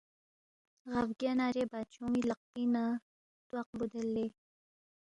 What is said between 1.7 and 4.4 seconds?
بادشون٘ی لقپِنگ نہ تواق بُودید لے،